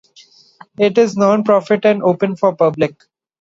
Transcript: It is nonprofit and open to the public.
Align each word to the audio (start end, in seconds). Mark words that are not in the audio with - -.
It 0.79 0.97
is 0.97 1.15
nonprofit 1.15 1.85
and 1.85 2.01
open 2.01 2.31
to 2.37 2.47
the 2.47 2.53
public. 2.55 2.95